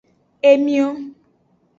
[0.51, 0.87] Emio.